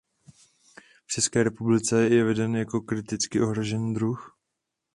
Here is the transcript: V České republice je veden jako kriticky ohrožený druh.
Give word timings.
V 1.07 1.11
České 1.13 1.43
republice 1.43 2.09
je 2.09 2.23
veden 2.23 2.55
jako 2.55 2.81
kriticky 2.81 3.41
ohrožený 3.41 3.93
druh. 3.93 4.39